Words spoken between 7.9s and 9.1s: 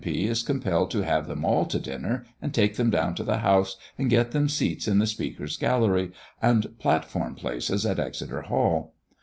Exeter Hall.